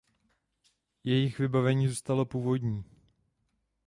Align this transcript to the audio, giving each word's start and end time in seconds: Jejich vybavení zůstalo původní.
Jejich 1.03 1.39
vybavení 1.39 1.87
zůstalo 1.87 2.25
původní. 2.25 2.83